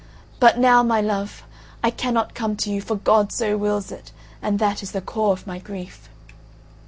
But 0.39 0.57
now, 0.57 0.81
my 0.81 0.99
love, 0.99 1.43
I 1.83 1.91
cannot 1.91 2.33
come 2.33 2.55
to 2.55 2.71
you; 2.71 2.81
for 2.81 2.95
God 2.95 3.31
so 3.31 3.55
wills 3.55 3.91
it, 3.91 4.11
and 4.41 4.57
that 4.57 4.81
is 4.81 4.93
the 4.93 4.99
core 5.01 5.31
of 5.31 5.45
my 5.45 5.59
grief." 5.59 6.09